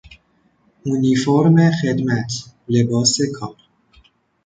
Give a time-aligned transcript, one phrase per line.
[0.85, 2.31] اونیفورم خدمت،
[2.69, 3.55] لباس کار